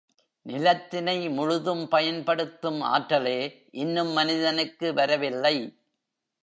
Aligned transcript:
நிலத்தினை 0.45 1.29
முழுதும் 1.29 1.87
பயன்படுத்தும் 1.87 2.81
ஆற்றலே 2.81 3.69
இன்னும் 3.71 4.11
மனிதனுக்கு 4.11 4.93
வரவில்லை. 4.93 5.55